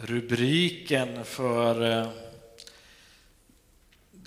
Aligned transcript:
Rubriken 0.00 1.24
för 1.24 1.90
eh, 1.90 2.08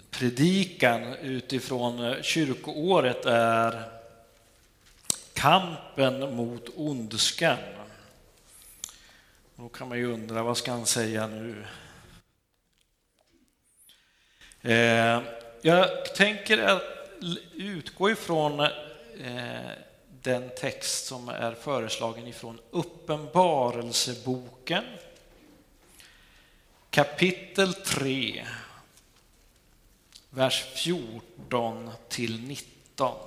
predikan 0.10 1.14
utifrån 1.14 2.06
eh, 2.06 2.22
kyrkoåret 2.22 3.26
är 3.26 3.84
Kampen 5.34 6.36
mot 6.36 6.70
ondskan. 6.76 7.58
Då 9.56 9.70
kan 9.70 9.90
man 9.90 9.98
ju 9.98 10.14
undra, 10.14 10.44
vad 10.44 10.58
ska 10.58 10.72
han 10.72 10.86
säga 10.86 11.28
nu? 11.28 11.66
Eh, 14.62 15.22
jag 15.62 16.16
tänker 16.16 16.82
utgå 17.54 18.12
ifrån 18.12 18.68
den 20.22 20.50
text 20.58 21.06
som 21.06 21.30
är 21.30 21.54
föreslagen 21.54 22.28
ifrån 22.28 22.60
Uppenbarelseboken 22.72 24.84
kapitel 26.92 27.74
3, 27.74 28.46
vers 30.30 30.64
14 30.76 31.92
till 32.10 32.42
19. 32.42 33.18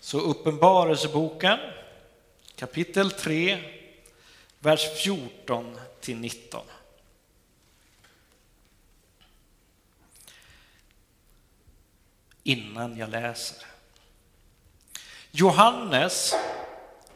Så 0.00 0.18
Uppenbarelseboken 0.18 1.58
kapitel 2.56 3.10
3, 3.10 3.58
vers 4.58 5.02
14 5.02 5.78
till 6.00 6.16
19. 6.16 6.62
Innan 12.42 12.96
jag 12.96 13.10
läser. 13.10 13.66
Johannes, 15.30 16.34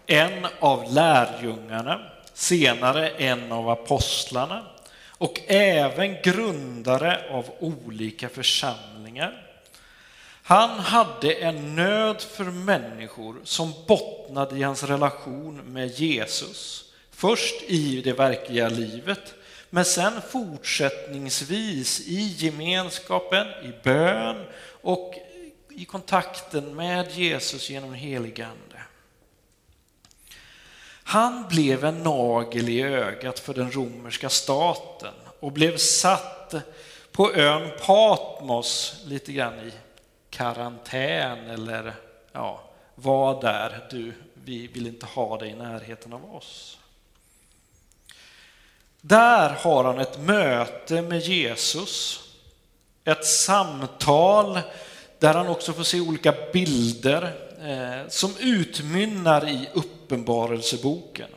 en 0.06 0.46
av 0.60 0.92
lärjungarna, 0.92 2.17
senare 2.38 3.08
en 3.08 3.52
av 3.52 3.68
apostlarna 3.68 4.66
och 5.08 5.40
även 5.46 6.16
grundare 6.22 7.30
av 7.30 7.44
olika 7.58 8.28
församlingar. 8.28 9.46
Han 10.42 10.70
hade 10.70 11.32
en 11.32 11.76
nöd 11.76 12.20
för 12.20 12.44
människor 12.44 13.36
som 13.44 13.72
bottnade 13.86 14.58
i 14.58 14.62
hans 14.62 14.82
relation 14.82 15.56
med 15.56 15.88
Jesus. 15.88 16.84
Först 17.10 17.62
i 17.66 18.02
det 18.02 18.12
verkliga 18.12 18.68
livet, 18.68 19.34
men 19.70 19.84
sen 19.84 20.12
fortsättningsvis 20.30 22.00
i 22.00 22.34
gemenskapen, 22.38 23.46
i 23.46 23.72
bön 23.84 24.46
och 24.82 25.14
i 25.70 25.84
kontakten 25.84 26.76
med 26.76 27.10
Jesus 27.12 27.70
genom 27.70 27.94
heligande. 27.94 28.67
Han 31.08 31.48
blev 31.48 31.84
en 31.84 32.02
nagel 32.02 32.68
i 32.68 32.82
ögat 32.82 33.38
för 33.38 33.54
den 33.54 33.72
romerska 33.72 34.28
staten 34.28 35.14
och 35.40 35.52
blev 35.52 35.76
satt 35.76 36.54
på 37.12 37.34
ön 37.34 37.70
Patmos 37.86 39.02
lite 39.06 39.32
grann 39.32 39.58
i 39.58 39.72
karantän 40.30 41.50
eller 41.50 41.94
ja, 42.32 42.60
var 42.94 43.42
där 43.42 43.86
du, 43.90 44.12
vi 44.34 44.66
vill 44.66 44.86
inte 44.86 45.06
ha 45.06 45.38
dig 45.38 45.48
i 45.50 45.54
närheten 45.54 46.12
av 46.12 46.34
oss. 46.34 46.78
Där 49.00 49.50
har 49.50 49.84
han 49.84 49.98
ett 49.98 50.18
möte 50.18 51.02
med 51.02 51.20
Jesus, 51.20 52.20
ett 53.04 53.26
samtal 53.26 54.60
där 55.18 55.34
han 55.34 55.48
också 55.48 55.72
får 55.72 55.84
se 55.84 56.00
olika 56.00 56.34
bilder 56.52 57.47
Eh, 57.62 58.08
som 58.08 58.36
utmynnar 58.40 59.48
i 59.48 59.68
Uppenbarelseboken. 59.74 61.28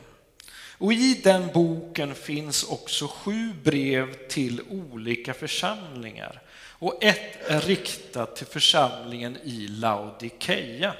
Och 0.77 0.93
i 0.93 1.21
den 1.23 1.47
boken 1.53 2.15
finns 2.15 2.63
också 2.63 3.07
sju 3.07 3.53
brev 3.63 4.27
till 4.27 4.61
olika 4.69 5.33
församlingar. 5.33 6.41
Och 6.53 7.03
ett 7.03 7.49
är 7.49 7.61
riktat 7.61 8.35
till 8.35 8.45
församlingen 8.45 9.37
i 9.43 9.67
Laodikeia. 9.67 10.93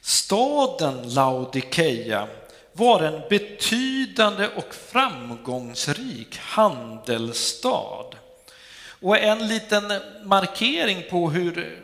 Staden 0.00 1.14
Laodikeia 1.14 2.28
var 2.72 3.00
en 3.02 3.22
betydande 3.28 4.48
och 4.48 4.74
framgångsrik 4.74 6.38
handelsstad. 6.38 8.06
Och 9.00 9.18
en 9.18 9.48
liten 9.48 9.92
markering 10.24 11.04
på 11.10 11.30
hur 11.30 11.83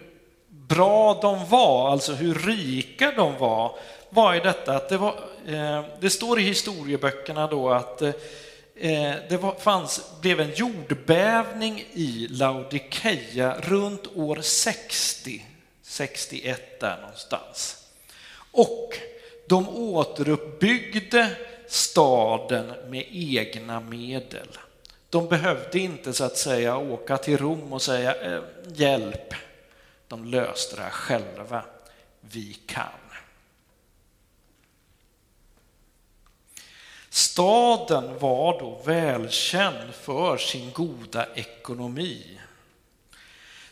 bra 0.70 1.18
de 1.22 1.48
var, 1.48 1.92
alltså 1.92 2.12
hur 2.12 2.34
rika 2.34 3.12
de 3.16 3.38
var, 3.38 3.76
var 4.10 4.34
ju 4.34 4.40
detta 4.40 4.76
att 4.76 4.88
det, 4.88 4.96
var, 4.96 5.14
eh, 5.46 5.84
det 6.00 6.10
står 6.10 6.40
i 6.40 6.42
historieböckerna 6.42 7.46
då 7.46 7.70
att 7.70 8.02
eh, 8.02 8.08
eh 8.76 9.14
det 9.28 9.36
var, 9.36 9.54
fanns, 9.54 10.20
blev 10.20 10.40
en 10.40 10.52
jordbävning 10.54 11.84
i 11.92 12.26
Laodikeia 12.30 13.56
runt 13.60 14.16
år 14.16 14.38
60, 14.42 15.44
61 15.82 16.80
där 16.80 16.96
någonstans. 17.00 17.76
Och 18.52 18.92
de 19.46 19.68
återuppbyggde 19.68 21.30
staden 21.66 22.72
med 22.88 23.04
egna 23.10 23.80
medel. 23.80 24.48
De 25.10 25.28
behövde 25.28 25.78
inte 25.78 26.12
så 26.12 26.24
att 26.24 26.36
säga 26.36 26.76
åka 26.76 27.16
till 27.16 27.38
Rom 27.38 27.72
och 27.72 27.82
säga 27.82 28.14
eh, 28.14 28.42
hjälp, 28.74 29.34
de 30.10 30.24
löste 30.24 30.76
det 30.76 30.82
här 30.82 30.90
själva. 30.90 31.64
Vi 32.20 32.54
kan. 32.66 32.84
Staden 37.08 38.18
var 38.18 38.60
då 38.60 38.82
välkänd 38.84 39.94
för 39.94 40.36
sin 40.36 40.72
goda 40.72 41.26
ekonomi. 41.34 42.40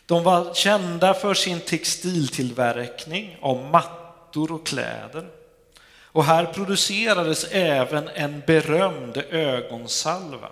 De 0.05 0.23
var 0.23 0.53
kända 0.53 1.13
för 1.13 1.33
sin 1.33 1.61
textiltillverkning 1.61 3.37
av 3.41 3.63
mattor 3.63 4.51
och 4.51 4.67
kläder. 4.67 5.29
Och 6.03 6.25
här 6.25 6.45
producerades 6.45 7.43
även 7.43 8.07
en 8.07 8.43
berömd 8.47 9.17
ögonsalva. 9.17 10.49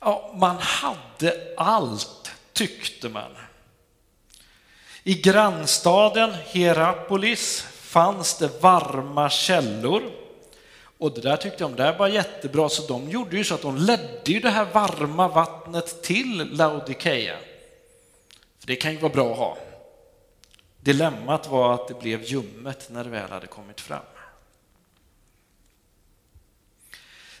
Ja, 0.00 0.34
man 0.34 0.56
hade 0.58 1.54
allt, 1.56 2.32
tyckte 2.52 3.08
man. 3.08 3.36
I 5.04 5.14
grannstaden 5.14 6.34
Hierapolis 6.46 7.60
fanns 7.60 8.38
det 8.38 8.62
varma 8.62 9.30
källor. 9.30 10.02
Och 10.98 11.14
det 11.14 11.20
där 11.20 11.36
tyckte 11.36 11.64
de 11.64 11.76
där 11.76 11.98
var 11.98 12.08
jättebra, 12.08 12.68
så 12.68 12.86
de 12.86 13.10
gjorde 13.10 13.36
ju 13.36 13.44
så 13.44 13.54
att 13.54 13.62
de 13.62 13.76
ledde 13.76 14.32
ju 14.32 14.40
det 14.40 14.50
här 14.50 14.64
varma 14.72 15.28
vattnet 15.28 16.02
till 16.02 16.48
Laodikeia. 16.52 17.36
För 18.58 18.66
det 18.66 18.76
kan 18.76 18.92
ju 18.92 18.98
vara 18.98 19.12
bra 19.12 19.32
att 19.32 19.38
ha. 19.38 19.58
Dilemmat 20.80 21.48
var 21.48 21.74
att 21.74 21.88
det 21.88 22.00
blev 22.00 22.22
ljummet 22.22 22.88
när 22.90 23.04
det 23.04 23.10
väl 23.10 23.30
hade 23.30 23.46
kommit 23.46 23.80
fram. 23.80 24.02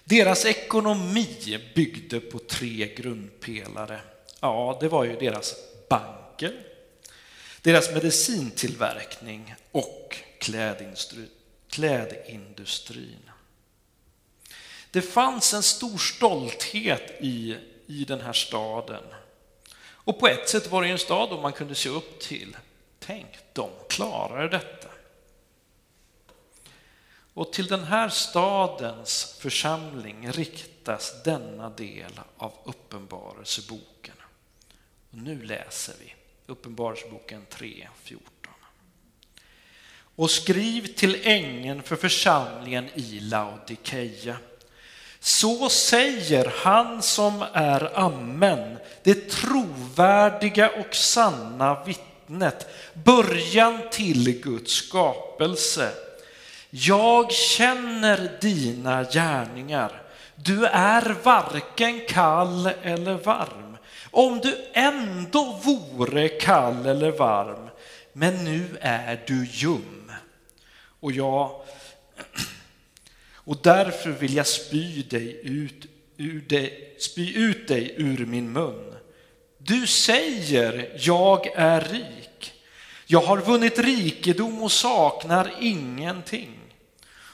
Deras 0.04 0.44
ekonomi 0.44 1.58
byggde 1.74 2.20
på 2.20 2.38
tre 2.38 2.94
grundpelare. 2.96 4.00
Ja, 4.40 4.78
det 4.80 4.88
var 4.88 5.04
ju 5.04 5.16
deras 5.16 5.54
banker, 5.88 6.71
deras 7.62 7.90
medicintillverkning 7.90 9.54
och 9.72 10.16
klädindustrin. 11.68 13.30
Det 14.90 15.02
fanns 15.02 15.54
en 15.54 15.62
stor 15.62 15.98
stolthet 15.98 17.12
i, 17.20 17.58
i 17.86 18.04
den 18.04 18.20
här 18.20 18.32
staden. 18.32 19.04
Och 19.82 20.20
på 20.20 20.28
ett 20.28 20.48
sätt 20.48 20.66
var 20.70 20.82
det 20.82 20.88
en 20.88 20.98
stad 20.98 21.30
då 21.30 21.40
man 21.40 21.52
kunde 21.52 21.74
se 21.74 21.88
upp 21.88 22.20
till. 22.20 22.56
Tänk, 22.98 23.28
de 23.52 23.70
klarade 23.88 24.48
detta. 24.48 24.88
Och 27.34 27.52
till 27.52 27.66
den 27.66 27.84
här 27.84 28.08
stadens 28.08 29.36
församling 29.38 30.32
riktas 30.32 31.22
denna 31.24 31.70
del 31.70 32.20
av 32.36 32.52
Uppenbarelseboken. 32.64 34.14
Och 35.10 35.18
nu 35.18 35.42
läser 35.42 35.94
vi 36.00 36.14
Uppenbarelseboken 36.46 37.46
3.14. 37.50 38.18
Och 40.16 40.30
skriv 40.30 40.86
till 40.94 41.20
ängeln 41.22 41.82
för 41.82 41.96
församlingen 41.96 42.88
i 42.94 43.20
Laodikeia. 43.20 44.36
Så 45.20 45.68
säger 45.68 46.52
han 46.56 47.02
som 47.02 47.44
är 47.52 47.98
Amen, 47.98 48.78
det 49.02 49.30
trovärdiga 49.30 50.70
och 50.70 50.94
sanna 50.94 51.84
vittnet, 51.84 52.66
början 52.94 53.80
till 53.90 54.40
Guds 54.42 54.72
skapelse. 54.72 55.92
Jag 56.70 57.32
känner 57.32 58.38
dina 58.40 59.04
gärningar. 59.04 60.02
Du 60.34 60.66
är 60.66 61.16
varken 61.22 62.00
kall 62.08 62.70
eller 62.82 63.14
varm. 63.14 63.61
Om 64.12 64.40
du 64.40 64.64
ändå 64.72 65.60
vore 65.64 66.28
kall 66.28 66.86
eller 66.86 67.10
varm, 67.10 67.68
men 68.12 68.44
nu 68.44 68.66
är 68.80 69.22
du 69.26 69.46
ljum. 69.46 70.12
Och 71.00 71.12
jag, 71.12 71.60
och 73.34 73.56
därför 73.62 74.10
vill 74.10 74.34
jag 74.34 74.46
spy 74.46 75.02
dig 75.02 75.40
ut, 75.42 75.86
ur 76.16 76.40
dig, 76.40 76.94
spy 76.98 77.34
ut 77.34 77.68
dig 77.68 77.94
ur 77.96 78.26
min 78.26 78.52
mun. 78.52 78.94
Du 79.58 79.86
säger, 79.86 80.92
jag 80.98 81.46
är 81.54 81.80
rik. 81.80 82.52
Jag 83.06 83.20
har 83.20 83.38
vunnit 83.38 83.78
rikedom 83.78 84.62
och 84.62 84.72
saknar 84.72 85.52
ingenting. 85.60 86.61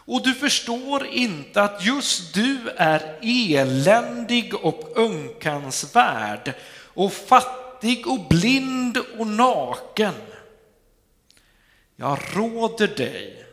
Och 0.09 0.23
du 0.23 0.35
förstår 0.35 1.07
inte 1.07 1.63
att 1.63 1.85
just 1.85 2.35
du 2.35 2.59
är 2.77 3.19
eländig 3.23 4.55
och 4.55 4.93
önkansvärd 4.97 6.55
och 6.95 7.13
fattig 7.13 8.07
och 8.07 8.29
blind 8.29 8.99
och 9.19 9.27
naken. 9.27 10.15
Jag 11.97 12.19
råder 12.35 12.89
dig 12.89 13.47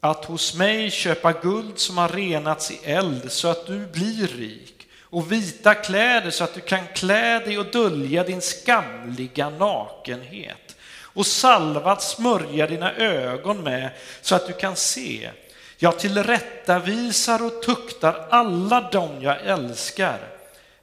att 0.00 0.24
hos 0.24 0.54
mig 0.54 0.90
köpa 0.90 1.32
guld 1.32 1.78
som 1.78 1.98
har 1.98 2.08
renats 2.08 2.70
i 2.70 2.80
eld 2.84 3.32
så 3.32 3.48
att 3.48 3.66
du 3.66 3.86
blir 3.86 4.26
rik 4.26 4.88
och 5.00 5.32
vita 5.32 5.74
kläder 5.74 6.30
så 6.30 6.44
att 6.44 6.54
du 6.54 6.60
kan 6.60 6.86
klä 6.94 7.38
dig 7.38 7.58
och 7.58 7.66
dölja 7.66 8.24
din 8.24 8.40
skamliga 8.40 9.50
nakenhet 9.50 10.76
och 11.02 11.26
salva 11.26 11.92
att 11.92 12.02
smörja 12.02 12.66
dina 12.66 12.94
ögon 12.94 13.62
med 13.62 13.90
så 14.22 14.34
att 14.34 14.46
du 14.46 14.52
kan 14.52 14.76
se. 14.76 15.30
Jag 15.80 15.98
tillrättavisar 15.98 17.46
och 17.46 17.62
tuktar 17.62 18.26
alla 18.30 18.90
dem 18.90 19.22
jag 19.22 19.40
älskar. 19.46 20.28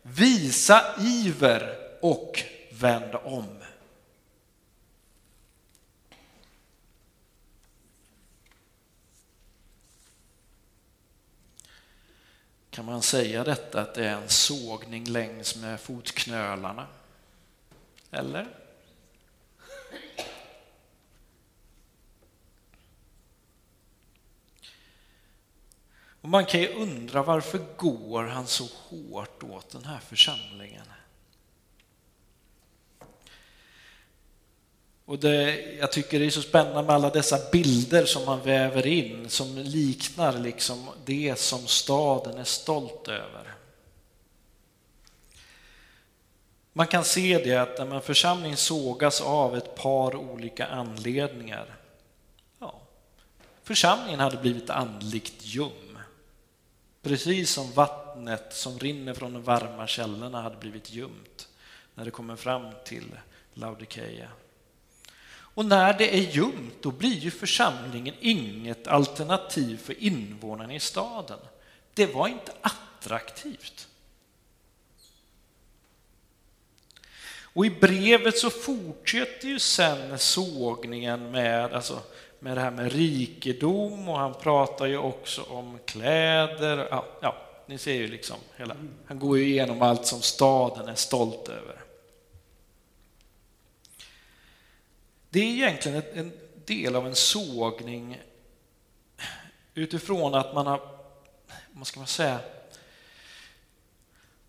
Visa 0.01 0.95
iver 0.99 1.77
och 2.01 2.43
vänd 2.71 3.15
om. 3.23 3.57
Kan 12.69 12.85
man 12.85 13.01
säga 13.01 13.43
detta 13.43 13.81
att 13.81 13.93
det 13.93 14.05
är 14.05 14.13
en 14.13 14.29
sågning 14.29 15.05
längs 15.05 15.55
med 15.55 15.79
fotknölarna? 15.79 16.87
Eller? 18.11 18.64
Och 26.25 26.31
man 26.31 26.45
kan 26.45 26.61
ju 26.61 26.67
undra 26.67 27.23
varför 27.23 27.59
går 27.77 28.23
han 28.23 28.47
så 28.47 28.67
hårt 28.89 29.43
åt 29.43 29.69
den 29.69 29.85
här 29.85 29.99
församlingen? 29.99 30.85
Och 35.05 35.19
det, 35.19 35.61
jag 35.79 35.91
tycker 35.91 36.19
det 36.19 36.25
är 36.25 36.29
så 36.29 36.41
spännande 36.41 36.83
med 36.83 36.95
alla 36.95 37.09
dessa 37.09 37.49
bilder 37.51 38.05
som 38.05 38.25
man 38.25 38.41
väver 38.41 38.87
in 38.87 39.29
som 39.29 39.57
liknar 39.57 40.39
liksom 40.39 40.89
det 41.05 41.39
som 41.39 41.67
staden 41.67 42.37
är 42.37 42.43
stolt 42.43 43.07
över. 43.07 43.55
Man 46.73 46.87
kan 46.87 47.03
se 47.03 47.41
det 47.43 47.55
att 47.55 47.77
när 47.77 47.95
en 47.95 48.01
församling 48.01 48.57
sågas 48.57 49.21
av 49.21 49.57
ett 49.57 49.75
par 49.75 50.15
olika 50.15 50.67
anledningar. 50.67 51.77
Ja, 52.59 52.81
församlingen 53.63 54.19
hade 54.19 54.37
blivit 54.37 54.69
andligt 54.69 55.45
ljum. 55.45 55.84
Precis 57.05 57.51
som 57.51 57.71
vattnet 57.71 58.53
som 58.53 58.79
rinner 58.79 59.13
från 59.13 59.33
de 59.33 59.43
varma 59.43 59.87
källorna 59.87 60.41
hade 60.41 60.57
blivit 60.57 60.91
ljumt 60.91 61.47
när 61.95 62.05
det 62.05 62.11
kommer 62.11 62.35
fram 62.35 62.71
till 62.85 63.17
Laodikeia. 63.53 64.29
Och 65.27 65.65
när 65.65 65.97
det 65.97 66.17
är 66.17 66.31
ljumt, 66.31 66.73
då 66.81 66.91
blir 66.91 67.17
ju 67.17 67.31
församlingen 67.31 68.15
inget 68.19 68.87
alternativ 68.87 69.77
för 69.77 70.03
invånarna 70.03 70.73
i 70.73 70.79
staden. 70.79 71.39
Det 71.93 72.13
var 72.13 72.27
inte 72.27 72.51
attraktivt. 72.61 73.87
Och 77.41 77.65
i 77.65 77.69
brevet 77.69 78.37
så 78.37 78.49
fortsätter 78.49 79.47
ju 79.47 79.59
sen 79.59 80.19
sågningen 80.19 81.31
med, 81.31 81.73
alltså, 81.73 81.99
med 82.45 82.57
det 82.57 82.61
här 82.61 82.71
med 82.71 82.91
rikedom 82.91 84.09
och 84.09 84.19
han 84.19 84.33
pratar 84.33 84.85
ju 84.85 84.97
också 84.97 85.43
om 85.43 85.79
kläder. 85.85 86.87
Ja, 86.91 87.05
ja 87.21 87.35
ni 87.65 87.77
ser 87.77 87.93
ju 87.93 88.07
liksom 88.07 88.37
hela, 88.57 88.75
han 89.05 89.19
går 89.19 89.37
ju 89.37 89.45
igenom 89.45 89.81
allt 89.81 90.05
som 90.05 90.21
staden 90.21 90.87
är 90.87 90.95
stolt 90.95 91.49
över. 91.49 91.83
Det 95.29 95.39
är 95.39 95.43
egentligen 95.43 96.03
en 96.13 96.31
del 96.65 96.95
av 96.95 97.07
en 97.07 97.15
sågning 97.15 98.21
utifrån 99.73 100.35
att 100.35 100.53
man 100.53 100.67
har, 100.67 100.81
vad 101.71 101.87
ska 101.87 101.99
man 101.99 102.07
säga, 102.07 102.39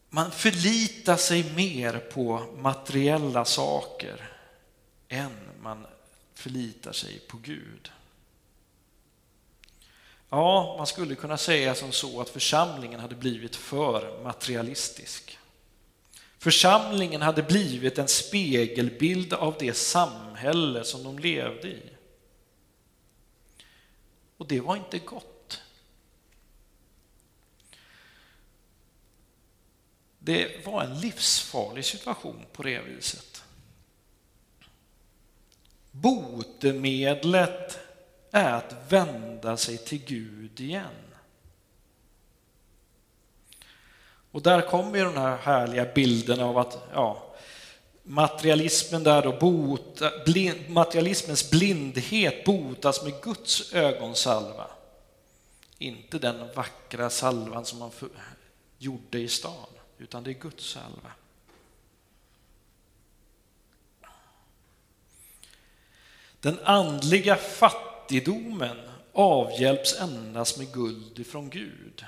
man 0.09 0.31
förlitar 0.31 1.17
sig 1.17 1.53
mer 1.55 1.99
på 1.99 2.43
materiella 2.57 3.45
saker 3.45 4.31
än 5.09 5.33
man 5.63 5.87
förlitar 6.37 6.93
sig 6.93 7.19
på 7.19 7.37
Gud. 7.37 7.93
Ja, 10.29 10.75
man 10.79 10.87
skulle 10.87 11.15
kunna 11.15 11.37
säga 11.39 11.75
som 11.75 11.93
så 11.93 12.21
att 12.21 12.29
församlingen 12.29 13.01
hade 13.01 13.15
blivit 13.15 13.57
för 13.57 14.23
materialistisk. 14.23 15.39
Församlingen 16.39 17.23
hade 17.23 17.43
blivit 17.43 17.99
en 17.99 18.09
spegelbild 18.09 19.33
av 19.33 19.57
det 19.59 19.75
samhälle 19.75 20.85
som 20.85 21.03
de 21.03 21.19
levde 21.19 21.69
i. 21.69 21.83
Och 24.37 24.47
det 24.47 24.61
var 24.61 24.77
inte 24.77 24.99
gott. 24.99 25.63
Det 30.19 30.67
var 30.67 30.83
en 30.83 31.01
livsfarlig 31.01 31.85
situation 31.85 32.45
på 32.53 32.63
det 32.63 32.81
viset. 32.81 33.36
Botemedlet 36.01 37.79
är 38.31 38.53
att 38.53 38.75
vända 38.89 39.57
sig 39.57 39.79
till 39.79 40.05
Gud 40.05 40.61
igen. 40.61 41.07
Och 44.31 44.43
där 44.43 44.61
kommer 44.61 44.99
ju 44.99 45.05
den 45.05 45.17
här 45.17 45.37
härliga 45.37 45.87
bilden 45.95 46.41
av 46.41 46.59
att 46.59 46.89
ja, 46.93 47.35
materialismen 48.03 49.03
där 49.03 49.23
då 49.23 49.33
bota, 49.33 50.11
blind, 50.25 50.69
materialismens 50.69 51.51
blindhet 51.51 52.45
botas 52.45 53.05
med 53.05 53.21
Guds 53.23 53.75
ögonsalva. 53.75 54.67
Inte 55.79 56.19
den 56.19 56.49
vackra 56.55 57.11
salvan 57.11 57.65
som 57.65 57.79
man 57.79 57.91
för, 57.91 58.09
gjorde 58.79 59.19
i 59.19 59.29
stan, 59.29 59.67
utan 59.99 60.25
det 60.25 60.31
är 60.31 60.35
Guds 60.35 60.65
salva. 60.65 61.11
Den 66.47 66.59
andliga 66.65 67.37
fattigdomen 67.37 68.77
avhjälps 69.13 70.01
endast 70.01 70.59
med 70.59 70.73
guld 70.73 71.19
ifrån 71.19 71.51
Gud. 71.51 72.05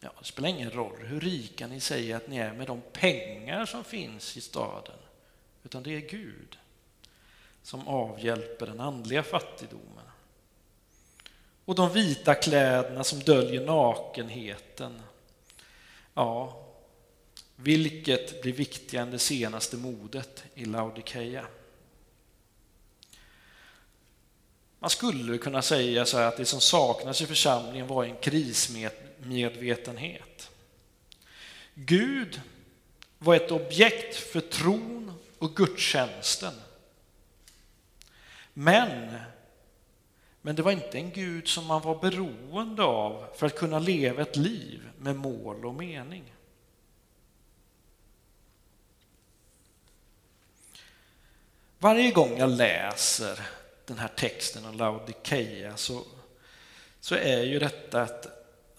Ja, 0.00 0.10
det 0.18 0.24
spelar 0.24 0.48
ingen 0.48 0.70
roll 0.70 0.96
hur 1.00 1.20
rika 1.20 1.66
ni 1.66 1.80
säger 1.80 2.16
att 2.16 2.28
ni 2.28 2.36
är 2.36 2.52
med 2.52 2.66
de 2.66 2.82
pengar 2.92 3.66
som 3.66 3.84
finns 3.84 4.36
i 4.36 4.40
staden, 4.40 4.96
utan 5.64 5.82
det 5.82 5.96
är 5.96 6.00
Gud 6.00 6.58
som 7.62 7.88
avhjälper 7.88 8.66
den 8.66 8.80
andliga 8.80 9.22
fattigdomen. 9.22 10.06
Och 11.64 11.74
de 11.74 11.92
vita 11.92 12.34
kläderna 12.34 13.04
som 13.04 13.18
döljer 13.18 13.66
nakenheten. 13.66 15.02
Ja, 16.14 16.62
vilket 17.56 18.42
blir 18.42 18.52
viktigare 18.52 19.04
än 19.04 19.10
det 19.10 19.18
senaste 19.18 19.76
modet 19.76 20.44
i 20.54 20.64
Laodikeia? 20.64 21.46
Man 24.80 24.90
skulle 24.90 25.38
kunna 25.38 25.62
säga 25.62 26.06
så 26.06 26.18
att 26.18 26.36
det 26.36 26.44
som 26.44 26.60
saknas 26.60 27.22
i 27.22 27.26
församlingen 27.26 27.86
var 27.86 28.04
en 28.04 28.16
krismedvetenhet. 28.16 30.50
Gud 31.74 32.40
var 33.18 33.34
ett 33.34 33.50
objekt 33.50 34.16
för 34.16 34.40
tron 34.40 35.12
och 35.38 35.56
gudstjänsten. 35.56 36.54
Men, 38.52 39.18
men 40.42 40.56
det 40.56 40.62
var 40.62 40.72
inte 40.72 40.98
en 40.98 41.10
Gud 41.10 41.48
som 41.48 41.66
man 41.66 41.82
var 41.82 41.98
beroende 41.98 42.82
av 42.82 43.26
för 43.36 43.46
att 43.46 43.58
kunna 43.58 43.78
leva 43.78 44.22
ett 44.22 44.36
liv 44.36 44.90
med 44.98 45.16
mål 45.16 45.66
och 45.66 45.74
mening. 45.74 46.34
Varje 51.78 52.10
gång 52.10 52.38
jag 52.38 52.50
läser 52.50 53.59
den 53.90 53.98
här 53.98 54.08
texten 54.08 54.64
om 54.64 54.76
Laodikeia 54.76 55.76
så, 55.76 56.04
så 57.00 57.14
är 57.14 57.42
ju 57.42 57.58
detta 57.58 58.02
att 58.02 58.26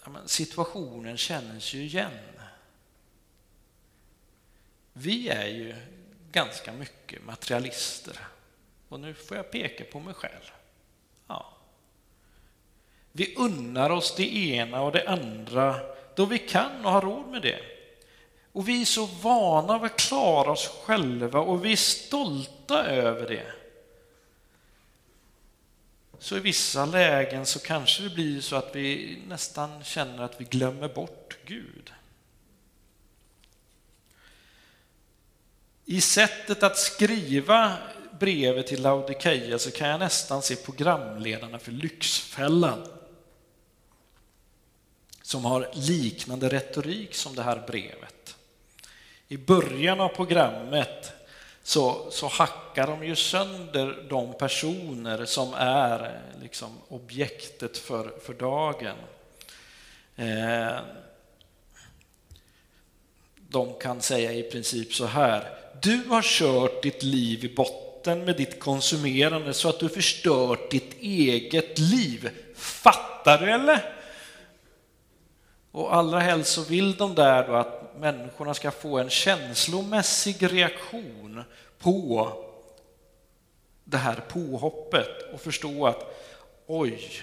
ja, 0.04 0.10
situationen 0.26 1.16
känns 1.16 1.74
ju 1.74 1.82
igen. 1.82 2.18
Vi 4.92 5.28
är 5.28 5.46
ju 5.46 5.74
ganska 6.32 6.72
mycket 6.72 7.24
materialister 7.24 8.18
och 8.88 9.00
nu 9.00 9.14
får 9.14 9.36
jag 9.36 9.50
peka 9.50 9.84
på 9.84 10.00
mig 10.00 10.14
själv. 10.14 10.52
Ja. 11.26 11.56
Vi 13.12 13.34
unnar 13.34 13.90
oss 13.90 14.14
det 14.16 14.36
ena 14.36 14.82
och 14.82 14.92
det 14.92 15.08
andra 15.08 15.80
då 16.14 16.24
vi 16.24 16.38
kan 16.38 16.84
och 16.84 16.92
har 16.92 17.00
råd 17.00 17.26
med 17.26 17.42
det. 17.42 17.60
Och 18.52 18.68
vi 18.68 18.80
är 18.80 18.86
så 18.86 19.06
vana 19.06 19.78
vid 19.78 19.90
att 19.90 19.98
klara 19.98 20.50
oss 20.50 20.68
själva 20.84 21.40
och 21.40 21.64
vi 21.64 21.72
är 21.72 21.76
stolta 21.76 22.84
över 22.84 23.28
det. 23.28 23.61
Så 26.22 26.36
i 26.36 26.40
vissa 26.40 26.86
lägen 26.86 27.46
så 27.46 27.58
kanske 27.58 28.02
det 28.02 28.10
blir 28.10 28.40
så 28.40 28.56
att 28.56 28.76
vi 28.76 29.18
nästan 29.28 29.84
känner 29.84 30.22
att 30.22 30.40
vi 30.40 30.44
glömmer 30.44 30.88
bort 30.88 31.38
Gud. 31.46 31.92
I 35.84 36.00
sättet 36.00 36.62
att 36.62 36.78
skriva 36.78 37.76
brevet 38.20 38.66
till 38.66 38.82
Laodikeia 38.82 39.58
så 39.58 39.70
kan 39.70 39.88
jag 39.88 40.00
nästan 40.00 40.42
se 40.42 40.56
programledarna 40.56 41.58
för 41.58 41.72
Lyxfällan 41.72 42.86
som 45.22 45.44
har 45.44 45.70
liknande 45.74 46.48
retorik 46.48 47.14
som 47.14 47.34
det 47.34 47.42
här 47.42 47.62
brevet. 47.66 48.36
I 49.28 49.36
början 49.36 50.00
av 50.00 50.08
programmet 50.08 51.12
så, 51.62 52.10
så 52.10 52.26
hackar 52.26 52.86
de 52.86 53.04
ju 53.06 53.16
sönder 53.16 54.06
de 54.08 54.32
personer 54.32 55.24
som 55.24 55.54
är 55.54 56.20
liksom 56.42 56.78
objektet 56.88 57.78
för, 57.78 58.12
för 58.22 58.34
dagen. 58.34 58.96
Eh, 60.16 60.76
de 63.48 63.74
kan 63.80 64.00
säga 64.00 64.32
i 64.32 64.42
princip 64.42 64.94
så 64.94 65.06
här, 65.06 65.58
du 65.82 66.04
har 66.08 66.22
kört 66.22 66.82
ditt 66.82 67.02
liv 67.02 67.44
i 67.44 67.54
botten 67.54 68.24
med 68.24 68.36
ditt 68.36 68.60
konsumerande 68.60 69.54
så 69.54 69.68
att 69.68 69.80
du 69.80 69.88
förstört 69.88 70.70
ditt 70.70 70.94
eget 71.00 71.78
liv. 71.78 72.30
Fattar 72.54 73.38
du 73.38 73.52
eller? 73.52 73.94
Och 75.70 75.94
allra 75.94 76.20
helst 76.20 76.52
så 76.52 76.62
vill 76.62 76.96
de 76.96 77.14
där 77.14 77.48
då 77.48 77.54
att 77.54 77.81
människorna 77.96 78.54
ska 78.54 78.70
få 78.70 78.98
en 78.98 79.10
känslomässig 79.10 80.52
reaktion 80.52 81.44
på 81.78 82.32
det 83.84 83.96
här 83.96 84.24
påhoppet 84.28 85.32
och 85.32 85.40
förstå 85.40 85.86
att 85.86 86.32
oj, 86.66 87.22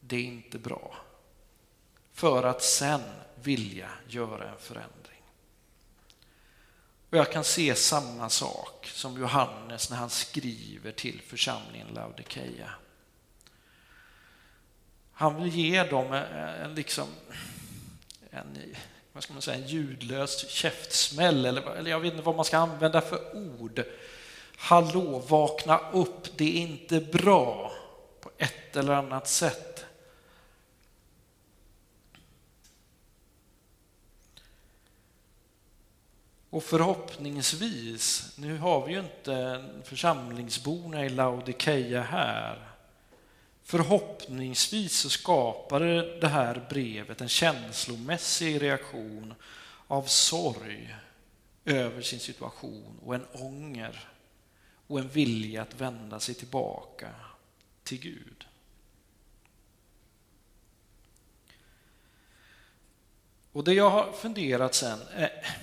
det 0.00 0.16
är 0.16 0.22
inte 0.22 0.58
bra. 0.58 0.96
För 2.12 2.42
att 2.42 2.62
sen 2.62 3.00
vilja 3.34 3.90
göra 4.08 4.48
en 4.48 4.58
förändring. 4.58 5.22
Och 7.10 7.18
jag 7.18 7.32
kan 7.32 7.44
se 7.44 7.74
samma 7.74 8.28
sak 8.28 8.86
som 8.86 9.20
Johannes 9.20 9.90
när 9.90 9.96
han 9.96 10.10
skriver 10.10 10.92
till 10.92 11.22
församlingen 11.26 11.88
Laodikeia. 11.94 12.70
Han 15.12 15.42
vill 15.42 15.54
ge 15.54 15.84
dem 15.84 16.12
en, 16.12 16.74
liksom, 16.74 17.08
en, 18.30 18.74
vad 19.18 19.22
ska 19.24 19.32
man 19.32 19.42
säga, 19.42 19.56
en 19.56 19.66
ljudlös 19.66 20.48
käftsmäll, 20.48 21.46
eller, 21.46 21.70
eller 21.70 21.90
jag 21.90 22.00
vet 22.00 22.12
inte 22.12 22.24
vad 22.24 22.36
man 22.36 22.44
ska 22.44 22.58
använda 22.58 23.00
för 23.00 23.36
ord. 23.36 23.84
Hallå, 24.56 25.18
vakna 25.28 25.80
upp, 25.92 26.36
det 26.36 26.44
är 26.44 26.60
inte 26.60 27.00
bra 27.00 27.72
på 28.20 28.30
ett 28.38 28.76
eller 28.76 28.92
annat 28.92 29.28
sätt. 29.28 29.86
Och 36.50 36.64
förhoppningsvis, 36.64 38.32
nu 38.36 38.58
har 38.58 38.86
vi 38.86 38.92
ju 38.92 38.98
inte 38.98 39.64
församlingsborna 39.84 41.04
i 41.04 41.08
Laodikeia 41.08 42.02
här, 42.02 42.68
förhoppningsvis 43.68 44.98
så 44.98 45.10
skapade 45.10 46.18
det 46.20 46.28
här 46.28 46.66
brevet 46.70 47.20
en 47.20 47.28
känslomässig 47.28 48.62
reaktion 48.62 49.34
av 49.86 50.02
sorg 50.02 50.96
över 51.64 52.02
sin 52.02 52.20
situation 52.20 53.00
och 53.04 53.14
en 53.14 53.26
ånger 53.32 54.08
och 54.86 54.98
en 54.98 55.08
vilja 55.08 55.62
att 55.62 55.80
vända 55.80 56.20
sig 56.20 56.34
tillbaka 56.34 57.08
till 57.82 58.00
Gud. 58.00 58.46
Och 63.52 63.64
det 63.64 63.74
jag 63.74 63.90
har 63.90 64.12
funderat 64.12 64.74
sen 64.74 64.98
är 65.14 65.56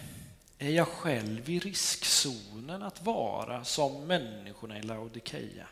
är 0.57 0.69
jag 0.69 0.87
själv 0.87 1.49
i 1.49 1.59
riskzonen 1.59 2.83
att 2.83 3.01
vara 3.01 3.65
som 3.65 4.07
människorna 4.07 4.79
i 4.79 4.81
Laodikeia? 4.81 5.67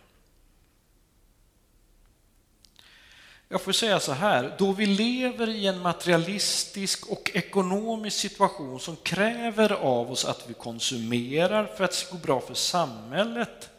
Jag 3.53 3.61
får 3.61 3.71
säga 3.71 3.99
så 3.99 4.11
här, 4.11 4.55
då 4.57 4.71
vi 4.71 4.85
lever 4.85 5.49
i 5.49 5.67
en 5.67 5.79
materialistisk 5.79 7.07
och 7.07 7.31
ekonomisk 7.33 8.17
situation 8.17 8.79
som 8.79 8.95
kräver 8.95 9.71
av 9.71 10.11
oss 10.11 10.25
att 10.25 10.49
vi 10.49 10.53
konsumerar 10.53 11.65
för 11.65 11.83
att 11.83 11.91
det 11.91 11.97
ska 11.97 12.15
gå 12.15 12.21
bra 12.21 12.41
för 12.41 12.53
samhället, 12.53 13.69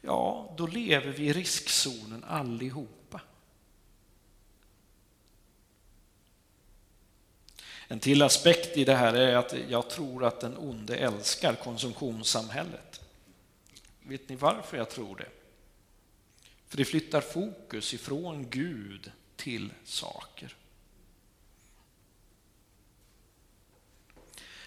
ja, 0.00 0.54
då 0.56 0.66
lever 0.66 1.12
vi 1.12 1.26
i 1.26 1.32
riskzonen 1.32 2.24
allihopa. 2.28 3.20
En 7.88 8.00
till 8.00 8.22
aspekt 8.22 8.76
i 8.76 8.84
det 8.84 8.96
här 8.96 9.14
är 9.14 9.36
att 9.36 9.54
jag 9.68 9.90
tror 9.90 10.24
att 10.24 10.40
den 10.40 10.56
onde 10.58 10.96
älskar 10.96 11.54
konsumtionssamhället. 11.54 13.00
Vet 14.02 14.28
ni 14.28 14.36
varför 14.36 14.76
jag 14.76 14.90
tror 14.90 15.16
det? 15.16 15.43
För 16.74 16.78
det 16.78 16.84
flyttar 16.84 17.20
fokus 17.20 17.94
ifrån 17.94 18.50
Gud 18.50 19.12
till 19.36 19.72
saker. 19.84 20.56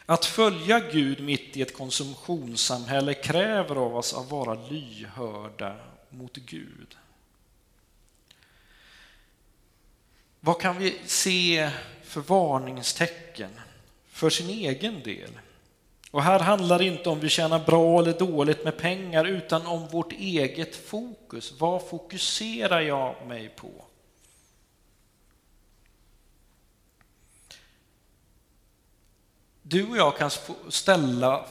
Att 0.05 0.25
följa 0.25 0.79
Gud 0.79 1.23
mitt 1.23 1.57
i 1.57 1.61
ett 1.61 1.77
konsumtionssamhälle 1.77 3.13
kräver 3.13 3.75
av 3.75 3.95
oss 3.95 4.13
att 4.13 4.31
vara 4.31 4.67
lyhörda 4.69 5.79
mot 6.09 6.35
Gud. 6.35 6.97
Vad 10.39 10.61
kan 10.61 10.77
vi 10.77 10.99
se 11.05 11.71
för 12.03 12.21
varningstecken 12.21 13.51
för 14.07 14.29
sin 14.29 14.49
egen 14.49 15.03
del? 15.03 15.31
Och 16.17 16.23
här 16.23 16.39
handlar 16.39 16.79
det 16.79 16.85
inte 16.85 17.09
om 17.09 17.19
vi 17.19 17.29
tjänar 17.29 17.65
bra 17.65 17.99
eller 17.99 18.13
dåligt 18.13 18.63
med 18.63 18.77
pengar 18.77 19.25
utan 19.25 19.67
om 19.67 19.87
vårt 19.87 20.11
eget 20.11 20.75
fokus. 20.75 21.53
Vad 21.59 21.87
fokuserar 21.87 22.81
jag 22.81 23.27
mig 23.27 23.49
på? 23.49 23.85
Du 29.61 29.87
och 29.89 29.97
jag 29.97 30.17
kan 30.17 30.31
ställa, 30.69 31.45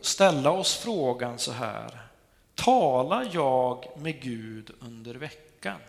ställa 0.00 0.50
oss 0.50 0.76
frågan 0.76 1.38
så 1.38 1.52
här. 1.52 2.00
Talar 2.54 3.30
jag 3.32 3.84
med 3.96 4.22
Gud 4.22 4.70
under 4.80 5.14
veckan? 5.14 5.80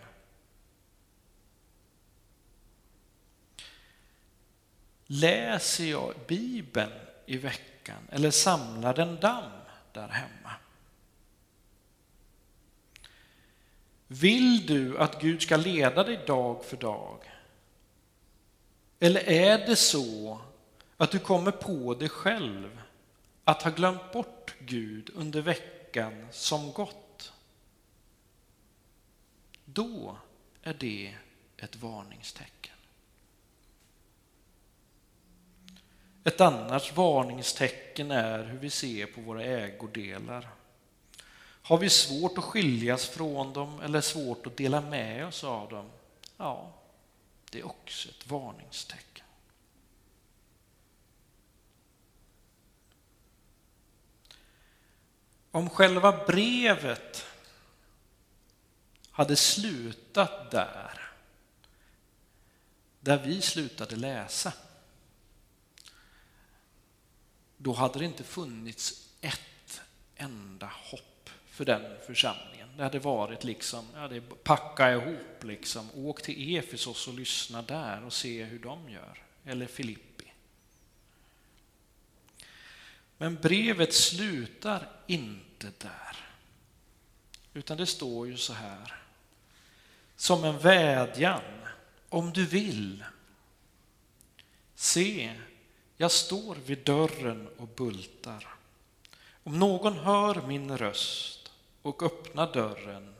Läser 5.06 5.84
jag 5.84 6.14
Bibeln 6.26 6.92
i 7.26 7.36
veckan 7.36 7.79
eller 8.10 8.30
samlar 8.30 8.94
den 8.94 9.20
damm 9.20 9.52
där 9.92 10.08
hemma? 10.08 10.52
Vill 14.06 14.66
du 14.66 14.98
att 14.98 15.20
Gud 15.20 15.42
ska 15.42 15.56
leda 15.56 16.04
dig 16.04 16.20
dag 16.26 16.64
för 16.64 16.76
dag? 16.76 17.18
Eller 18.98 19.28
är 19.28 19.66
det 19.66 19.76
så 19.76 20.40
att 20.96 21.10
du 21.10 21.18
kommer 21.18 21.50
på 21.50 21.94
dig 21.94 22.08
själv 22.08 22.82
att 23.44 23.62
ha 23.62 23.70
glömt 23.70 24.12
bort 24.12 24.54
Gud 24.58 25.10
under 25.14 25.42
veckan 25.42 26.28
som 26.30 26.72
gått? 26.72 27.32
Då 29.64 30.16
är 30.62 30.74
det 30.74 31.14
ett 31.56 31.76
varningstecken. 31.76 32.59
Ett 36.24 36.40
annat 36.40 36.96
varningstecken 36.96 38.10
är 38.10 38.44
hur 38.44 38.58
vi 38.58 38.70
ser 38.70 39.06
på 39.06 39.20
våra 39.20 39.44
ägodelar. 39.44 40.48
Har 41.62 41.78
vi 41.78 41.90
svårt 41.90 42.38
att 42.38 42.44
skiljas 42.44 43.08
från 43.08 43.52
dem 43.52 43.80
eller 43.80 44.00
svårt 44.00 44.46
att 44.46 44.56
dela 44.56 44.80
med 44.80 45.26
oss 45.26 45.44
av 45.44 45.68
dem? 45.68 45.90
Ja, 46.36 46.72
det 47.50 47.58
är 47.58 47.66
också 47.66 48.08
ett 48.08 48.26
varningstecken. 48.26 49.24
Om 55.50 55.70
själva 55.70 56.24
brevet 56.26 57.26
hade 59.10 59.36
slutat 59.36 60.50
där, 60.50 61.12
där 63.00 63.18
vi 63.18 63.40
slutade 63.40 63.96
läsa, 63.96 64.52
då 67.62 67.72
hade 67.72 67.98
det 67.98 68.04
inte 68.04 68.24
funnits 68.24 69.08
ett 69.20 69.80
enda 70.16 70.66
hopp 70.66 71.30
för 71.46 71.64
den 71.64 71.96
församlingen. 72.06 72.68
Det 72.76 72.82
hade 72.82 72.98
varit 72.98 73.44
liksom, 73.44 73.86
ja, 73.94 74.08
det 74.08 74.20
packa 74.20 74.92
ihop 74.92 75.44
liksom, 75.44 75.88
åk 75.94 76.22
till 76.22 76.56
Efesos 76.56 77.08
och 77.08 77.14
lyssna 77.14 77.62
där 77.62 78.04
och 78.04 78.12
se 78.12 78.44
hur 78.44 78.58
de 78.58 78.90
gör. 78.90 79.22
Eller 79.44 79.66
Filippi. 79.66 80.32
Men 83.18 83.34
brevet 83.34 83.94
slutar 83.94 84.88
inte 85.06 85.72
där. 85.78 86.16
Utan 87.54 87.76
det 87.76 87.86
står 87.86 88.26
ju 88.26 88.36
så 88.36 88.52
här. 88.52 89.02
Som 90.16 90.44
en 90.44 90.58
vädjan. 90.58 91.42
Om 92.08 92.32
du 92.32 92.46
vill. 92.46 93.04
Se, 94.74 95.34
jag 96.00 96.10
står 96.10 96.54
vid 96.54 96.84
dörren 96.84 97.48
och 97.56 97.68
bultar. 97.68 98.48
Om 99.42 99.58
någon 99.58 99.92
hör 99.92 100.46
min 100.46 100.78
röst 100.78 101.52
och 101.82 102.02
öppnar 102.02 102.52
dörren 102.52 103.14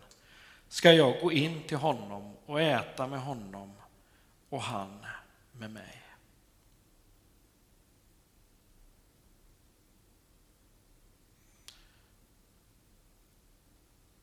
ska 0.69 0.93
jag 0.93 1.21
gå 1.21 1.33
in 1.33 1.63
till 1.63 1.77
honom 1.77 2.37
och 2.47 2.61
äta 2.61 3.07
med 3.07 3.21
honom 3.21 3.73
och 4.49 4.63
han 4.63 5.07
med 5.53 5.71
mig. 5.71 6.03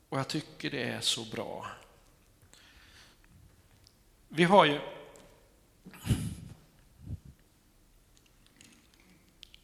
Och 0.10 0.20
jag 0.20 0.28
tycker 0.28 0.72
det 0.72 0.84
är 0.84 1.02
så 1.02 1.26
bra. 1.26 1.68
Vi 4.28 4.44
har 4.44 4.66
ju 4.66 4.97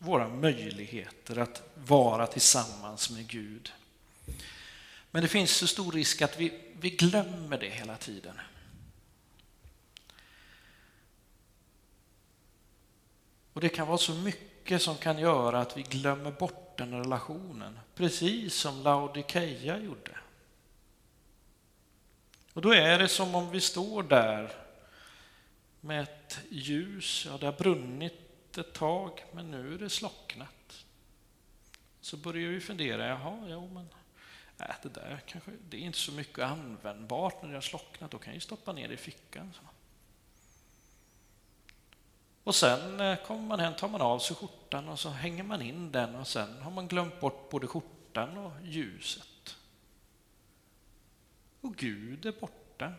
våra 0.03 0.29
möjligheter 0.29 1.37
att 1.37 1.61
vara 1.75 2.27
tillsammans 2.27 3.09
med 3.09 3.27
Gud. 3.27 3.71
Men 5.11 5.21
det 5.21 5.27
finns 5.27 5.51
så 5.51 5.67
stor 5.67 5.91
risk 5.91 6.21
att 6.21 6.39
vi, 6.39 6.73
vi 6.79 6.89
glömmer 6.89 7.57
det 7.57 7.69
hela 7.69 7.97
tiden. 7.97 8.39
Och 13.53 13.61
det 13.61 13.69
kan 13.69 13.87
vara 13.87 13.97
så 13.97 14.13
mycket 14.13 14.81
som 14.81 14.95
kan 14.95 15.19
göra 15.19 15.59
att 15.59 15.77
vi 15.77 15.81
glömmer 15.81 16.31
bort 16.31 16.77
den 16.77 16.93
relationen, 16.93 17.79
precis 17.95 18.53
som 18.53 18.83
Laodikeia 18.83 19.79
gjorde. 19.79 20.17
Och 22.53 22.61
då 22.61 22.73
är 22.73 22.99
det 22.99 23.07
som 23.07 23.35
om 23.35 23.51
vi 23.51 23.61
står 23.61 24.03
där 24.03 24.51
med 25.81 26.03
ett 26.03 26.39
ljus, 26.49 27.27
ja 27.29 27.37
det 27.37 27.45
har 27.45 27.53
brunnit 27.53 28.22
ett 28.57 28.73
tag, 28.73 29.25
men 29.31 29.51
nu 29.51 29.73
är 29.73 29.77
det 29.77 29.89
slocknat. 29.89 30.85
Så 32.01 32.17
börjar 32.17 32.49
vi 32.49 32.59
fundera, 32.59 33.07
jaha, 33.07 33.47
jo 33.49 33.69
men 33.73 33.89
äh, 34.57 34.75
det 34.83 34.89
där 34.89 35.21
kanske, 35.25 35.51
det 35.69 35.77
är 35.77 35.81
inte 35.81 35.97
så 35.97 36.11
mycket 36.11 36.39
användbart 36.39 37.41
när 37.41 37.49
det 37.49 37.55
har 37.55 37.61
slocknat, 37.61 38.11
då 38.11 38.17
kan 38.17 38.27
jag 38.27 38.35
ju 38.35 38.41
stoppa 38.41 38.73
ner 38.73 38.87
det 38.87 38.93
i 38.93 38.97
fickan. 38.97 39.53
Så. 39.53 39.61
Och 42.43 42.55
sen 42.55 42.99
äh, 42.99 43.17
kommer 43.17 43.41
man 43.41 43.59
hem, 43.59 43.73
tar 43.73 43.87
man 43.87 44.01
av 44.01 44.19
sig 44.19 44.35
skjortan 44.35 44.89
och 44.89 44.99
så 44.99 45.09
hänger 45.09 45.43
man 45.43 45.61
in 45.61 45.91
den 45.91 46.15
och 46.15 46.27
sen 46.27 46.61
har 46.61 46.71
man 46.71 46.87
glömt 46.87 47.19
bort 47.19 47.49
både 47.49 47.67
skjortan 47.67 48.37
och 48.37 48.51
ljuset. 48.63 49.57
Och 51.61 51.75
Gud 51.75 52.25
är 52.25 52.31
borta. 52.31 52.93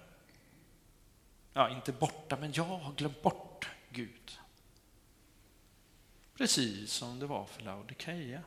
Ja, 1.52 1.70
inte 1.70 1.92
borta, 1.92 2.36
men 2.40 2.52
jag 2.52 2.64
har 2.64 2.92
glömt 2.92 3.22
bort 3.22 3.68
Gud. 3.90 4.38
Precis 6.36 6.92
som 6.92 7.18
det 7.18 7.26
var 7.26 7.44
för 7.44 7.62
Laodikeia. 7.62 8.42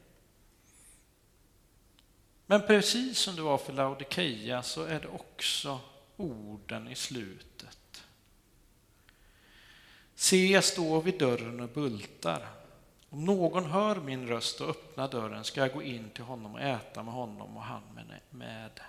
Men 2.46 2.68
precis 2.68 3.20
som 3.20 3.36
det 3.36 3.42
var 3.42 3.58
för 3.58 3.74
Laodikeia 3.74 4.64
så 4.64 4.84
är 4.84 5.00
det 5.00 5.08
också 5.08 5.80
orden 6.18 6.88
i 6.88 6.96
slutet. 6.96 8.04
Se, 10.16 10.48
jag 10.48 10.64
står 10.64 11.02
vid 11.02 11.20
dörren 11.20 11.60
och 11.60 11.70
bultar. 11.70 12.50
Om 13.10 13.26
någon 13.26 13.66
hör 13.66 13.96
min 13.96 14.28
röst 14.28 14.62
och 14.62 14.70
öppnar 14.70 15.08
dörren 15.08 15.44
ska 15.44 15.62
jag 15.62 15.74
gå 15.74 15.84
in 15.84 16.10
till 16.10 16.24
honom 16.24 16.54
och 16.54 16.62
äta 16.62 17.04
med 17.04 17.14
honom 17.14 17.58
och 17.58 17.64
han 17.64 17.84
med, 17.96 18.20
med 18.30 18.80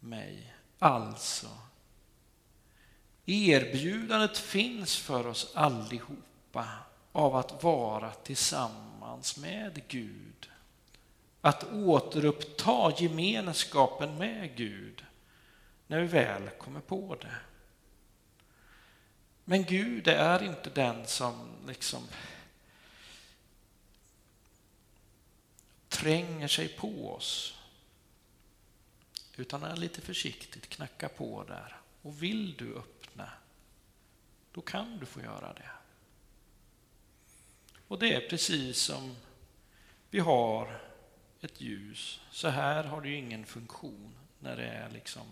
mig. 0.00 0.54
Alltså, 0.78 1.48
erbjudandet 3.26 4.38
finns 4.38 4.96
för 4.96 5.26
oss 5.26 5.52
allihopa 5.54 6.68
av 7.18 7.36
att 7.36 7.62
vara 7.62 8.10
tillsammans 8.12 9.36
med 9.36 9.88
Gud. 9.88 10.50
Att 11.40 11.64
återuppta 11.64 12.92
gemenskapen 12.98 14.18
med 14.18 14.56
Gud 14.56 15.04
när 15.86 16.00
vi 16.00 16.06
väl 16.06 16.50
kommer 16.50 16.80
på 16.80 17.16
det. 17.20 17.36
Men 19.44 19.64
Gud 19.64 20.08
är 20.08 20.42
inte 20.42 20.70
den 20.70 21.06
som 21.06 21.48
liksom 21.66 22.02
tränger 25.88 26.48
sig 26.48 26.68
på 26.68 27.14
oss. 27.14 27.58
Utan 29.36 29.62
är 29.62 29.76
lite 29.76 30.00
försiktigt 30.00 30.68
knackar 30.68 31.08
på 31.08 31.44
där. 31.44 31.76
Och 32.02 32.22
vill 32.22 32.56
du 32.56 32.76
öppna, 32.76 33.30
då 34.52 34.60
kan 34.60 34.98
du 34.98 35.06
få 35.06 35.20
göra 35.20 35.52
det. 35.52 35.77
Och 37.88 37.98
det 37.98 38.14
är 38.14 38.28
precis 38.28 38.78
som 38.78 39.16
vi 40.10 40.18
har 40.18 40.80
ett 41.40 41.60
ljus. 41.60 42.20
Så 42.30 42.48
här 42.48 42.84
har 42.84 43.00
det 43.00 43.08
ju 43.08 43.16
ingen 43.16 43.46
funktion 43.46 44.14
när 44.38 44.56
det 44.56 44.66
är 44.66 44.90
liksom 44.90 45.26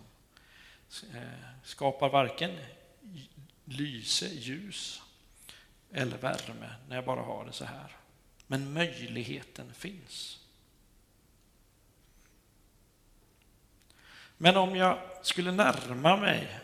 eh, 1.13 1.21
skapar 1.63 2.09
varken 2.09 2.57
lyse, 3.65 4.27
ljus 4.27 5.01
eller 5.91 6.17
värme 6.17 6.75
när 6.87 6.95
jag 6.95 7.05
bara 7.05 7.21
har 7.21 7.45
det 7.45 7.51
så 7.51 7.65
här. 7.65 7.95
Men 8.47 8.73
möjligheten 8.73 9.73
finns. 9.73 10.39
Men 14.37 14.57
om 14.57 14.75
jag 14.75 14.99
skulle 15.21 15.51
närma 15.51 16.17
mig 16.17 16.59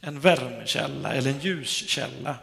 en 0.00 0.20
värmekälla 0.20 1.12
eller 1.12 1.30
en 1.30 1.40
ljuskälla 1.40 2.38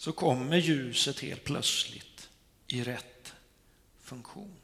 så 0.00 0.12
kommer 0.12 0.56
ljuset 0.56 1.20
helt 1.20 1.44
plötsligt 1.44 2.30
i 2.66 2.82
rätt 2.84 3.34
funktion. 3.98 4.60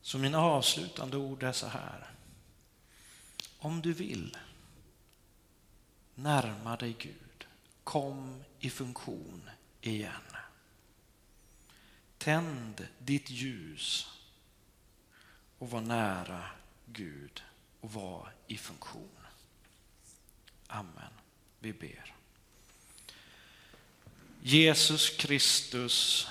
Så 0.00 0.18
mina 0.18 0.38
avslutande 0.38 1.16
ord 1.16 1.42
är 1.42 1.52
så 1.52 1.66
här. 1.66 2.10
Om 3.58 3.82
du 3.82 3.92
vill 3.92 4.36
närma 6.18 6.76
dig 6.76 6.96
Gud, 6.98 7.46
kom 7.84 8.44
i 8.60 8.70
funktion 8.70 9.50
igen. 9.80 10.12
Tänd 12.18 12.88
ditt 12.98 13.30
ljus 13.30 14.08
och 15.58 15.70
var 15.70 15.80
nära 15.80 16.44
Gud 16.86 17.42
och 17.80 17.92
var 17.92 18.32
i 18.46 18.56
funktion. 18.56 19.18
Amen. 20.66 21.12
Vi 21.58 21.72
ber. 21.72 22.14
Jesus 24.42 25.16
Kristus 25.16 26.28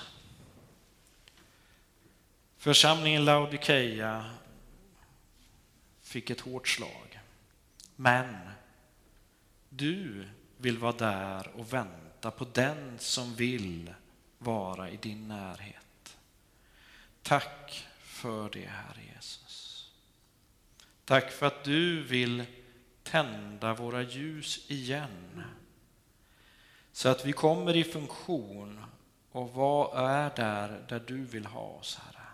Församlingen 2.57 3.25
Laodikeia 3.25 4.35
fick 6.01 6.29
ett 6.29 6.39
hårt 6.39 6.67
slag. 6.67 7.19
Men 7.95 8.37
du 9.69 10.27
vill 10.57 10.77
vara 10.77 10.91
där 10.91 11.47
och 11.55 11.73
vänta 11.73 12.31
på 12.31 12.45
den 12.53 12.99
som 12.99 13.35
vill 13.35 13.93
vara 14.37 14.89
i 14.89 14.97
din 14.97 15.27
närhet. 15.27 16.17
Tack 17.21 17.87
för 17.99 18.49
det, 18.49 18.65
Herre 18.65 19.01
Jesus. 19.15 19.91
Tack 21.05 21.31
för 21.31 21.45
att 21.45 21.63
du 21.63 22.03
vill 22.03 22.45
tända 23.03 23.73
våra 23.73 24.01
ljus 24.01 24.71
igen 24.71 25.43
så 26.91 27.09
att 27.09 27.25
vi 27.25 27.33
kommer 27.33 27.75
i 27.75 27.83
funktion 27.83 28.83
och 29.31 29.53
vad 29.53 30.09
är 30.09 30.35
där, 30.35 30.85
där 30.89 30.99
du 30.99 31.25
vill 31.25 31.45
ha 31.45 31.61
oss, 31.61 31.95
Herre. 31.95 32.27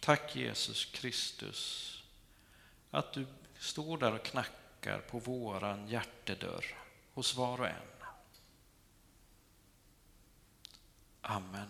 Tack 0.00 0.36
Jesus 0.36 0.84
Kristus 0.84 1.94
att 2.90 3.12
du 3.12 3.26
står 3.58 3.98
där 3.98 4.14
och 4.14 4.22
knackar 4.22 4.57
knackar 4.80 5.00
på 5.00 5.18
våran 5.18 5.88
hjärtedörr 5.88 6.64
hos 7.14 7.36
var 7.36 7.60
och 7.60 7.66
en. 7.66 7.74
Amen. 11.22 11.68